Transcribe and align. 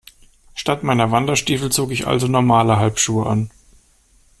Statt 0.55 0.81
meiner 0.81 1.11
Wanderstiefel 1.11 1.71
zog 1.71 1.91
ich 1.91 2.07
also 2.07 2.25
normale 2.27 2.77
Halbschuhe 2.77 3.27
an. 3.29 3.51